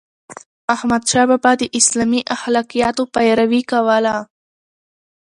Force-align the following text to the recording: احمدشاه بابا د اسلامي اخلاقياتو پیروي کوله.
احمدشاه 0.75 1.25
بابا 1.29 1.51
د 1.61 1.63
اسلامي 1.79 2.21
اخلاقياتو 2.35 3.03
پیروي 3.13 3.61
کوله. 3.71 4.15